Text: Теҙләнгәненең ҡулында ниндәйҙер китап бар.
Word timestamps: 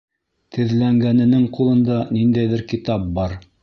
Теҙләнгәненең 0.57 1.45
ҡулында 1.59 2.01
ниндәйҙер 2.19 2.69
китап 2.77 3.11
бар. 3.21 3.43